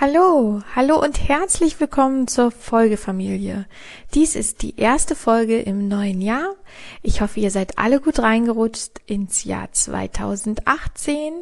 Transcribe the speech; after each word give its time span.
Hallo, 0.00 0.62
hallo 0.74 0.98
und 0.98 1.28
herzlich 1.28 1.78
willkommen 1.78 2.26
zur 2.26 2.50
Folgefamilie. 2.50 3.66
Dies 4.14 4.34
ist 4.34 4.62
die 4.62 4.80
erste 4.80 5.14
Folge 5.14 5.60
im 5.60 5.88
neuen 5.88 6.22
Jahr. 6.22 6.54
Ich 7.02 7.20
hoffe, 7.20 7.38
ihr 7.38 7.50
seid 7.50 7.76
alle 7.76 8.00
gut 8.00 8.18
reingerutscht 8.18 8.92
ins 9.04 9.44
Jahr 9.44 9.70
2018 9.70 11.34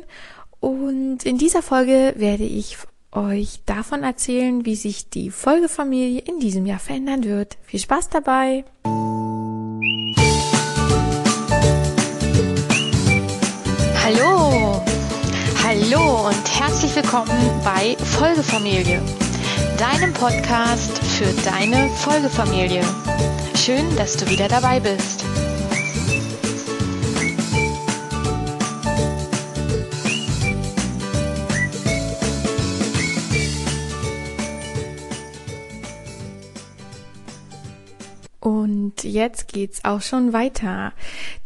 und 0.59 1.25
in 1.25 1.39
dieser 1.39 1.63
Folge 1.63 2.15
werde 2.17 2.43
ich 2.43 2.79
euch 3.13 3.61
davon 3.64 4.02
erzählen, 4.02 4.64
wie 4.64 4.75
sich 4.75 5.09
die 5.09 5.30
Folgefamilie 5.30 6.22
in 6.22 6.40
diesem 6.40 6.66
Jahr 6.66 6.80
verändern 6.80 7.22
wird. 7.22 7.59
Viel 7.62 7.79
Spaß 7.79 8.09
dabei! 8.09 8.64
Herzlich 16.81 17.03
willkommen 17.03 17.61
bei 17.65 17.97
Folgefamilie, 18.05 19.03
deinem 19.79 20.13
Podcast 20.13 20.96
für 20.99 21.27
deine 21.43 21.91
Folgefamilie. 21.91 22.85
Schön, 23.57 23.96
dass 23.96 24.17
du 24.17 24.29
wieder 24.31 24.46
dabei 24.46 24.79
bist. 24.79 25.25
Und 38.48 39.05
jetzt 39.05 39.48
geht's 39.48 39.84
auch 39.84 40.00
schon 40.00 40.33
weiter. 40.33 40.94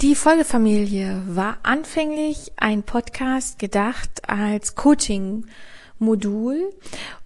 Die 0.03 0.15
Folgefamilie 0.15 1.21
war 1.27 1.59
anfänglich 1.65 2.53
ein 2.55 2.85
Podcast 2.85 3.59
gedacht 3.59 4.29
als 4.29 4.77
Coaching-Modul 4.77 6.73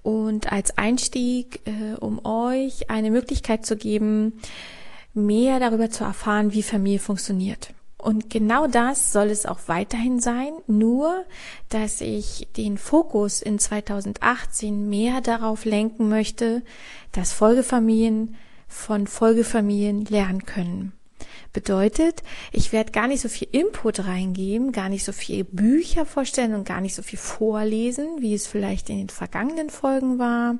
und 0.02 0.50
als 0.50 0.78
Einstieg, 0.78 1.60
äh, 1.66 1.94
um 2.00 2.24
euch 2.24 2.88
eine 2.88 3.10
Möglichkeit 3.10 3.66
zu 3.66 3.76
geben, 3.76 4.40
mehr 5.12 5.60
darüber 5.60 5.90
zu 5.90 6.04
erfahren, 6.04 6.54
wie 6.54 6.62
Familie 6.62 6.98
funktioniert. 6.98 7.74
Und 7.98 8.30
genau 8.30 8.66
das 8.68 9.12
soll 9.12 9.26
es 9.26 9.44
auch 9.44 9.60
weiterhin 9.66 10.20
sein, 10.20 10.54
nur 10.66 11.26
dass 11.68 12.00
ich 12.00 12.48
den 12.56 12.78
Fokus 12.78 13.42
in 13.42 13.58
2018 13.58 14.88
mehr 14.88 15.20
darauf 15.20 15.66
lenken 15.66 16.08
möchte, 16.08 16.62
dass 17.12 17.34
Folgefamilien 17.34 18.36
von 18.66 19.06
Folgefamilien 19.06 20.04
lernen 20.04 20.44
können. 20.44 20.92
Bedeutet, 21.52 22.22
ich 22.52 22.72
werde 22.72 22.92
gar 22.92 23.08
nicht 23.08 23.22
so 23.22 23.30
viel 23.30 23.48
Input 23.50 24.04
reingeben, 24.04 24.72
gar 24.72 24.90
nicht 24.90 25.04
so 25.04 25.12
viel 25.12 25.42
Bücher 25.44 26.04
vorstellen 26.04 26.54
und 26.54 26.68
gar 26.68 26.82
nicht 26.82 26.94
so 26.94 27.02
viel 27.02 27.18
vorlesen, 27.18 28.20
wie 28.20 28.34
es 28.34 28.46
vielleicht 28.46 28.90
in 28.90 28.98
den 28.98 29.08
vergangenen 29.08 29.70
Folgen 29.70 30.18
war, 30.18 30.58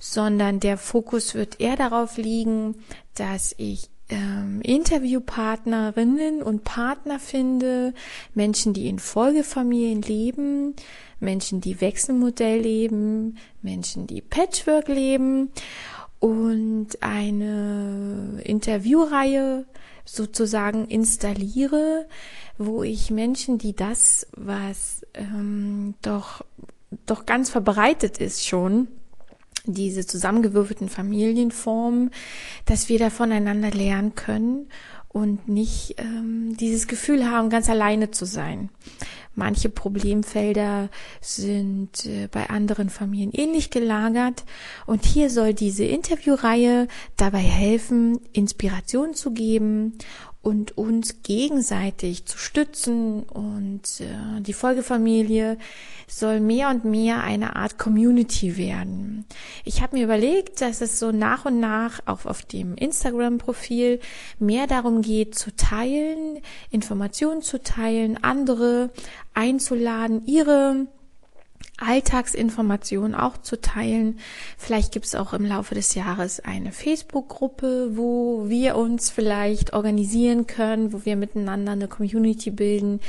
sondern 0.00 0.60
der 0.60 0.78
Fokus 0.78 1.34
wird 1.34 1.60
eher 1.60 1.76
darauf 1.76 2.16
liegen, 2.16 2.76
dass 3.14 3.54
ich 3.58 3.90
ähm, 4.08 4.60
Interviewpartnerinnen 4.62 6.42
und 6.42 6.64
Partner 6.64 7.18
finde, 7.18 7.92
Menschen, 8.34 8.72
die 8.72 8.88
in 8.88 8.98
Folgefamilien 8.98 10.00
leben, 10.00 10.74
Menschen, 11.20 11.60
die 11.60 11.80
Wechselmodell 11.80 12.60
leben, 12.60 13.36
Menschen, 13.62 14.06
die 14.06 14.22
Patchwork 14.22 14.88
leben 14.88 15.50
und 16.24 17.02
eine 17.02 18.40
Interviewreihe 18.44 19.66
sozusagen 20.06 20.86
installiere, 20.86 22.06
wo 22.56 22.82
ich 22.82 23.10
Menschen, 23.10 23.58
die 23.58 23.76
das, 23.76 24.26
was 24.34 25.06
ähm, 25.12 25.92
doch 26.00 26.42
doch 27.04 27.26
ganz 27.26 27.50
verbreitet 27.50 28.16
ist 28.18 28.46
schon, 28.46 28.88
diese 29.64 30.06
zusammengewürfelten 30.06 30.88
Familienformen, 30.88 32.10
dass 32.66 32.88
wir 32.88 32.98
da 32.98 33.10
voneinander 33.10 33.70
lernen 33.70 34.14
können 34.14 34.68
und 35.08 35.48
nicht 35.48 35.94
ähm, 35.98 36.56
dieses 36.58 36.86
Gefühl 36.88 37.30
haben, 37.30 37.48
ganz 37.48 37.70
alleine 37.70 38.10
zu 38.10 38.24
sein. 38.24 38.70
Manche 39.36 39.68
Problemfelder 39.68 40.90
sind 41.20 42.06
äh, 42.06 42.28
bei 42.30 42.50
anderen 42.50 42.88
Familien 42.88 43.32
ähnlich 43.32 43.70
gelagert 43.70 44.44
und 44.86 45.04
hier 45.04 45.30
soll 45.30 45.54
diese 45.54 45.84
Interviewreihe 45.84 46.88
dabei 47.16 47.38
helfen, 47.38 48.20
Inspiration 48.32 49.14
zu 49.14 49.32
geben 49.32 49.98
und 50.44 50.76
uns 50.76 51.22
gegenseitig 51.22 52.26
zu 52.26 52.36
stützen 52.36 53.22
und 53.22 53.82
äh, 54.00 54.42
die 54.42 54.52
Folgefamilie 54.52 55.56
soll 56.06 56.40
mehr 56.40 56.68
und 56.68 56.84
mehr 56.84 57.24
eine 57.24 57.56
Art 57.56 57.78
Community 57.78 58.58
werden. 58.58 59.24
Ich 59.64 59.80
habe 59.80 59.96
mir 59.96 60.04
überlegt, 60.04 60.60
dass 60.60 60.82
es 60.82 60.98
so 60.98 61.12
nach 61.12 61.46
und 61.46 61.60
nach 61.60 62.00
auch 62.04 62.26
auf 62.26 62.42
dem 62.42 62.74
Instagram-Profil 62.74 64.00
mehr 64.38 64.66
darum 64.66 65.00
geht, 65.00 65.34
zu 65.34 65.56
teilen, 65.56 66.40
Informationen 66.70 67.40
zu 67.40 67.62
teilen, 67.62 68.22
andere 68.22 68.90
einzuladen, 69.32 70.26
ihre 70.26 70.86
Alltagsinformationen 71.78 73.14
auch 73.14 73.36
zu 73.38 73.60
teilen. 73.60 74.20
Vielleicht 74.56 74.92
gibt 74.92 75.06
es 75.06 75.14
auch 75.14 75.32
im 75.32 75.44
Laufe 75.44 75.74
des 75.74 75.94
Jahres 75.94 76.40
eine 76.40 76.72
Facebook-Gruppe, 76.72 77.96
wo 77.96 78.48
wir 78.48 78.76
uns 78.76 79.10
vielleicht 79.10 79.72
organisieren 79.72 80.46
können, 80.46 80.92
wo 80.92 81.04
wir 81.04 81.16
miteinander 81.16 81.72
eine 81.72 81.88
Community 81.88 82.50
bilden. 82.50 83.00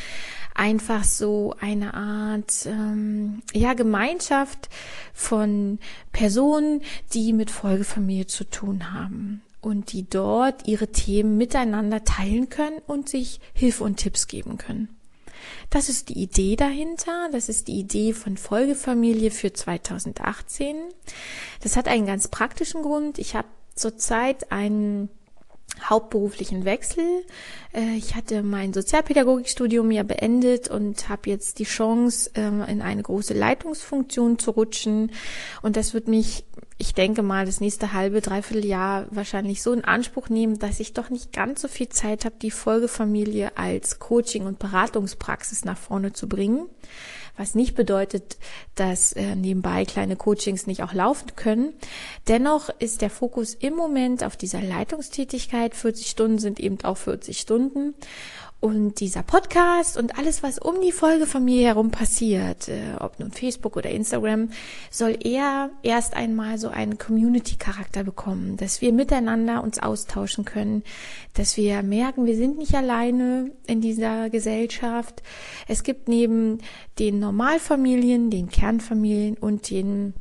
Einfach 0.56 1.04
so 1.04 1.54
eine 1.60 1.94
Art 1.94 2.66
ähm, 2.66 3.44
ja 3.54 3.74
Gemeinschaft 3.74 4.70
von 5.14 5.80
Personen, 6.12 6.82
die 7.14 7.34
mit 7.34 7.52
Folgefamilie 7.52 8.26
zu 8.26 8.46
tun 8.46 8.94
haben 8.94 9.42
und 9.62 9.92
die 9.92 10.10
dort 10.10 10.68
ihre 10.68 10.88
Themen 10.88 11.38
miteinander 11.38 12.04
teilen 12.04 12.50
können 12.50 12.80
und 12.88 13.10
sich 13.10 13.42
Hilfe 13.54 13.84
und 13.84 13.98
Tipps 13.98 14.28
geben 14.28 14.58
können. 14.58 14.95
Das 15.70 15.90
ist 15.90 16.10
die 16.10 16.22
Idee 16.22 16.56
dahinter. 16.56 17.30
Das 17.32 17.50
ist 17.50 17.68
die 17.68 17.80
Idee 17.80 18.14
von 18.14 18.38
Folgefamilie 18.38 19.32
für 19.32 19.54
2018. 19.54 20.78
Das 21.62 21.78
hat 21.78 21.88
einen 21.88 22.06
ganz 22.06 22.28
praktischen 22.28 22.82
Grund. 22.82 23.20
Ich 23.20 23.36
habe 23.36 23.48
zurzeit 23.76 24.52
einen 24.52 25.10
hauptberuflichen 25.84 26.66
Wechsel. 26.66 27.26
Äh, 27.74 27.96
ich 27.98 28.16
hatte 28.16 28.44
mein 28.44 28.74
Sozialpädagogikstudium 28.74 29.92
ja 29.92 30.04
beendet 30.04 30.70
und 30.70 31.10
habe 31.10 31.30
jetzt 31.30 31.60
die 31.60 31.66
Chance, 31.66 32.32
ähm, 32.36 32.62
in 32.62 32.82
eine 32.82 33.04
große 33.04 33.34
Leitungsfunktion 33.34 34.40
zu 34.40 34.52
rutschen. 34.52 35.12
Und 35.62 35.76
das 35.76 35.94
wird 35.94 36.08
mich, 36.08 36.46
ich 36.78 36.94
denke 36.94 37.24
mal, 37.24 37.46
das 37.46 37.62
nächste 37.62 37.94
halbe, 37.94 38.22
dreiviertel 38.22 38.66
Jahr 38.66 39.08
wahrscheinlich 39.10 39.64
so 39.64 39.72
in 39.72 39.86
Anspruch 39.86 40.30
nehmen, 40.30 40.60
dass 40.60 40.80
ich 40.80 40.94
doch 40.94 41.10
nicht 41.10 41.32
ganz 41.32 41.62
so 41.62 41.68
viel 41.68 41.90
Zeit 41.90 42.26
habe, 42.26 42.36
die 42.42 42.52
Folgefamilie 42.52 43.58
als 43.58 44.00
Coaching- 44.00 44.46
und 44.46 44.60
Beratungspraxis 44.60 45.64
nach 45.64 45.78
vorne 45.78 46.14
zu 46.14 46.28
bringen 46.28 46.68
was 47.38 47.56
nicht 47.56 47.76
bedeutet, 47.76 48.38
dass 48.76 49.14
äh, 49.14 49.36
nebenbei 49.36 49.86
kleine 49.86 50.16
Coachings 50.16 50.68
nicht 50.68 50.84
auch 50.84 50.94
laufen 50.94 51.36
können. 51.36 51.74
Dennoch 52.28 52.70
ist 52.80 53.02
der 53.02 53.10
Fokus 53.10 53.54
im 53.54 53.76
Moment 53.76 54.24
auf 54.24 54.38
dieser 54.38 54.62
Leitungstätigkeit. 54.62 55.76
40 55.76 56.08
Stunden 56.08 56.40
sind 56.40 56.60
eben 56.60 56.78
auch 56.84 56.98
40 56.98 57.38
Stunden. 57.40 57.94
Und 58.66 59.00
dieser 59.00 59.22
Podcast 59.22 59.96
und 59.96 60.18
alles, 60.18 60.42
was 60.42 60.58
um 60.58 60.82
die 60.82 60.92
Folgefamilie 60.92 61.68
herum 61.68 61.92
passiert, 61.92 62.68
äh, 62.68 62.96
ob 63.00 63.20
nun 63.20 63.32
Facebook 63.32 63.78
oder 63.78 63.92
Instagram, 63.92 64.50
soll 64.90 65.20
eher 65.24 65.70
erst 65.84 66.16
einmal 66.16 66.58
so 66.58 66.70
einen 66.70 66.98
Community-Charakter 66.98 68.04
bekommen, 68.04 68.58
dass 68.58 68.82
wir 68.82 68.92
miteinander 68.92 69.62
uns 69.62 69.78
austauschen 69.78 70.46
können, 70.46 70.82
dass 71.36 71.58
wir 71.58 71.84
merken, 71.84 72.26
wir 72.26 72.36
sind 72.36 72.58
nicht 72.58 72.74
alleine 72.74 73.52
in 73.68 73.82
dieser 73.82 74.32
Gesellschaft. 74.32 75.22
Es 75.68 75.84
gibt 75.84 76.08
neben 76.08 76.58
den 76.98 77.20
Normalfamilien, 77.20 78.32
den 78.32 78.50
Kernfamilien 78.50 79.38
und 79.38 79.70
den 79.70 80.16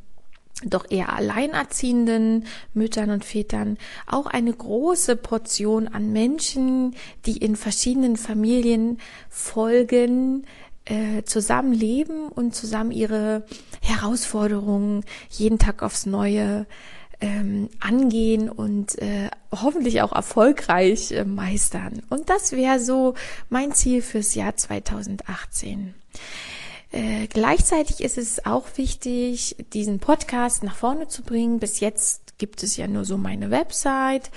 doch 0.63 0.85
eher 0.89 1.13
alleinerziehenden 1.13 2.45
Müttern 2.73 3.09
und 3.09 3.25
Vätern 3.25 3.77
auch 4.07 4.25
eine 4.25 4.53
große 4.53 5.17
Portion 5.17 5.87
an 5.87 6.13
Menschen, 6.13 6.95
die 7.25 7.37
in 7.37 7.55
verschiedenen 7.55 8.15
Familien 8.15 8.99
folgen, 9.29 10.45
äh, 10.85 11.23
zusammenleben 11.23 12.29
und 12.29 12.55
zusammen 12.55 12.91
ihre 12.91 13.45
Herausforderungen 13.81 15.03
jeden 15.29 15.59
Tag 15.59 15.83
aufs 15.83 16.05
Neue 16.05 16.65
ähm, 17.21 17.69
angehen 17.79 18.49
und 18.49 19.01
äh, 19.01 19.29
hoffentlich 19.51 20.01
auch 20.01 20.11
erfolgreich 20.13 21.11
äh, 21.11 21.25
meistern. 21.25 22.01
Und 22.09 22.29
das 22.29 22.51
wäre 22.51 22.79
so 22.79 23.15
mein 23.49 23.73
Ziel 23.73 24.01
fürs 24.01 24.35
Jahr 24.35 24.55
2018. 24.55 25.95
Äh, 26.91 27.27
gleichzeitig 27.27 28.01
ist 28.01 28.17
es 28.17 28.45
auch 28.45 28.65
wichtig, 28.75 29.55
diesen 29.73 29.99
Podcast 29.99 30.63
nach 30.63 30.75
vorne 30.75 31.07
zu 31.07 31.23
bringen. 31.23 31.59
Bis 31.59 31.79
jetzt 31.79 32.37
gibt 32.37 32.63
es 32.63 32.77
ja 32.77 32.87
nur 32.87 33.05
so 33.05 33.17
meine 33.17 33.51
Website 33.51 34.29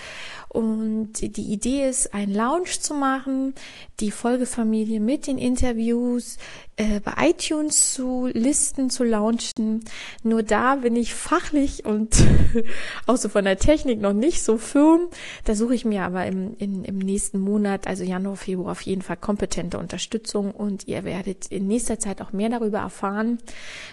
Und 0.49 1.13
die 1.21 1.53
Idee 1.53 1.89
ist, 1.89 2.15
einen 2.15 2.35
Lounge 2.35 2.81
zu 2.81 2.95
machen, 2.95 3.55
die 4.01 4.11
Folgefamilie 4.11 4.99
mit 5.01 5.27
den 5.27 5.39
Interviews 5.39 6.39
äh, 6.77 7.01
bei 7.01 7.31
iTunes 7.31 7.93
zu 7.93 8.31
listen, 8.33 8.89
zu 8.89 9.03
launchen. 9.03 9.85
Nur 10.23 10.43
da 10.43 10.77
bin 10.77 10.95
ich 10.97 11.13
fachlich 11.13 11.85
und 11.85 12.17
auch 13.07 13.17
so 13.17 13.29
von 13.29 13.45
der 13.45 13.59
Technik 13.59 14.01
noch 14.01 14.13
nicht 14.13 14.43
so 14.43 14.59
firm. 14.59 15.09
Da 15.45 15.55
suche 15.55 15.75
ich 15.75 15.85
mir 15.85 16.05
aber 16.05 16.25
im, 16.27 16.57
in, 16.59 16.85
im 16.85 16.99
nächsten 16.99 17.41
Monat, 17.41 17.87
also 17.87 18.05
Januar, 18.05 18.37
Februar, 18.37 18.71
auf 18.71 18.83
jeden 18.83 19.03
Fall 19.03 19.17
kompetente 19.17 19.77
Unterstützung 19.79 20.53
und 20.53 20.87
ihr 20.87 21.05
werdet 21.05 21.47
in 21.49 21.67
nächster 21.67 21.99
Zeit 21.99 22.23
auch 22.23 22.33
mehr 22.33 22.49
darüber 22.49 22.79
erfahren, 22.79 23.39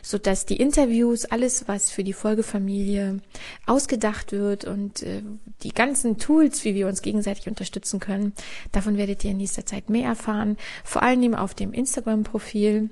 so 0.04 0.18
dass 0.20 0.46
die 0.46 0.58
Interviews, 0.58 1.26
alles 1.26 1.68
was 1.68 1.90
für 1.90 2.04
die 2.04 2.14
Folgefamilie 2.14 3.20
ausgedacht 3.66 4.32
wird 4.32 4.66
und 4.66 5.02
äh, 5.02 5.24
die 5.64 5.74
ganzen 5.74 6.20
Tools, 6.46 6.64
wie 6.64 6.76
wir 6.76 6.88
uns 6.88 7.02
gegenseitig 7.02 7.48
unterstützen 7.48 8.00
können, 8.00 8.34
davon 8.72 8.98
werdet 8.98 9.24
ihr 9.24 9.32
in 9.32 9.38
nächster 9.38 9.66
Zeit 9.66 9.90
mehr 9.90 10.08
erfahren. 10.08 10.58
Vor 10.84 11.02
allen 11.02 11.22
Dingen 11.22 11.36
auf 11.36 11.54
dem 11.54 11.74
Instagram-Profil 11.74 12.90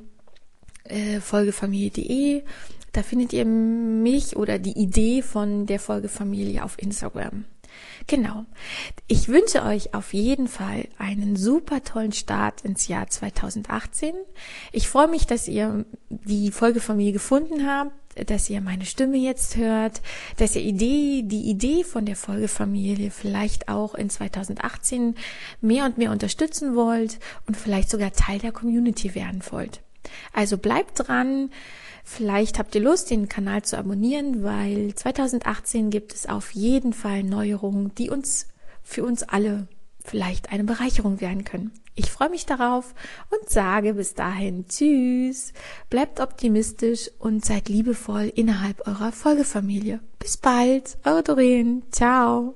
äh, 0.86 1.20
folgefamilie.de. 1.20 2.44
Da 2.92 3.04
findet 3.04 3.34
ihr 3.34 3.46
mich 3.46 4.36
oder 4.36 4.60
die 4.60 4.78
Idee 4.78 5.22
von 5.22 5.66
der 5.66 5.80
Folgefamilie 5.80 6.64
auf 6.64 6.82
Instagram. 6.82 7.46
Genau. 8.06 8.46
Ich 9.08 9.30
wünsche 9.30 9.64
euch 9.64 9.94
auf 9.96 10.14
jeden 10.14 10.48
Fall 10.48 10.88
einen 10.98 11.36
super 11.36 11.84
tollen 11.84 12.12
Start 12.12 12.62
ins 12.62 12.88
Jahr 12.88 13.08
2018. 13.08 14.14
Ich 14.72 14.88
freue 14.88 15.08
mich, 15.08 15.26
dass 15.26 15.48
ihr 15.48 15.86
die 16.10 16.52
Folgefamilie 16.52 17.14
gefunden 17.14 17.68
habt, 17.68 17.92
dass 18.26 18.50
ihr 18.50 18.62
meine 18.62 18.86
Stimme 18.86 19.18
jetzt 19.18 19.58
hört, 19.58 20.02
dass 20.38 20.56
ihr 20.56 20.62
Idee, 20.62 21.24
die 21.24 21.50
Idee 21.50 21.84
von 21.84 22.06
der 22.06 22.16
Folgefamilie 22.16 23.12
vielleicht 23.12 23.70
auch 23.70 23.96
in 23.96 24.10
2018 24.10 25.16
mehr 25.62 25.86
und 25.86 25.98
mehr 25.98 26.12
unterstützen 26.12 26.76
wollt 26.76 27.20
und 27.48 27.58
vielleicht 27.58 27.90
sogar 27.90 28.12
Teil 28.14 28.40
der 28.40 28.52
Community 28.52 29.16
werden 29.16 29.42
wollt. 29.50 29.82
Also 30.34 30.58
bleibt 30.58 31.08
dran. 31.08 31.52
Vielleicht 32.04 32.60
habt 32.60 32.76
ihr 32.76 32.82
Lust, 32.82 33.10
den 33.10 33.30
Kanal 33.30 33.64
zu 33.64 33.78
abonnieren, 33.78 34.44
weil 34.44 34.94
2018 34.94 35.90
gibt 35.90 36.14
es 36.14 36.28
auf 36.28 36.52
jeden 36.52 36.92
Fall 36.92 37.24
Neuerungen, 37.24 37.96
die 37.96 38.10
uns 38.10 38.48
für 38.84 39.06
uns 39.06 39.24
alle 39.24 39.68
vielleicht 40.04 40.52
eine 40.52 40.64
Bereicherung 40.64 41.22
werden 41.22 41.44
können. 41.44 41.72
Ich 41.96 42.10
freue 42.10 42.30
mich 42.30 42.46
darauf 42.46 42.96
und 43.30 43.50
sage 43.50 43.94
bis 43.94 44.16
dahin 44.16 44.68
Tschüss, 44.68 45.54
bleibt 45.90 46.20
optimistisch 46.20 47.12
und 47.20 47.46
seid 47.46 47.70
liebevoll 47.70 48.32
innerhalb 48.36 48.88
eurer 48.88 49.12
Folgefamilie. 49.12 50.00
Bis 50.18 50.38
bald, 50.38 50.98
eure 51.04 51.22
Doreen. 51.22 51.84
Ciao. 51.92 52.56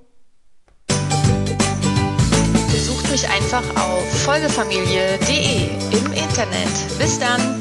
Besucht 2.71 3.11
mich 3.11 3.29
einfach 3.29 3.63
auf 3.75 4.21
folgefamilie.de 4.23 5.69
im 5.91 6.13
Internet. 6.13 6.97
Bis 6.97 7.19
dann. 7.19 7.59